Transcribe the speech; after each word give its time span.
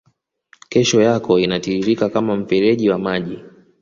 kesho 0.69 1.01
yako 1.01 1.39
inatiririka 1.39 2.09
kama 2.09 2.35
mfereji 2.35 2.89
wa 2.89 2.97
maji 2.97 3.37